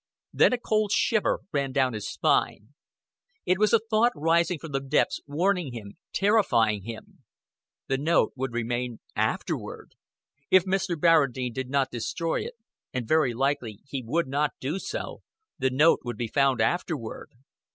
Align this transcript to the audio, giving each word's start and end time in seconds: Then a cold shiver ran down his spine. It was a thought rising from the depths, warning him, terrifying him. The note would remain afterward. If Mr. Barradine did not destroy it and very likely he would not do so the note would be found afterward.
Then 0.33 0.51
a 0.51 0.57
cold 0.57 0.91
shiver 0.91 1.41
ran 1.51 1.71
down 1.71 1.93
his 1.93 2.09
spine. 2.09 2.69
It 3.45 3.59
was 3.59 3.71
a 3.71 3.77
thought 3.77 4.11
rising 4.15 4.57
from 4.57 4.71
the 4.71 4.79
depths, 4.79 5.21
warning 5.27 5.73
him, 5.73 5.99
terrifying 6.11 6.81
him. 6.85 7.23
The 7.85 7.99
note 7.99 8.33
would 8.35 8.51
remain 8.51 8.99
afterward. 9.15 9.93
If 10.49 10.65
Mr. 10.65 10.95
Barradine 10.99 11.53
did 11.53 11.69
not 11.69 11.91
destroy 11.91 12.41
it 12.41 12.55
and 12.91 13.07
very 13.07 13.35
likely 13.35 13.79
he 13.85 14.01
would 14.03 14.27
not 14.27 14.53
do 14.59 14.79
so 14.79 15.21
the 15.59 15.69
note 15.69 15.99
would 16.03 16.17
be 16.17 16.25
found 16.27 16.61
afterward. 16.61 17.29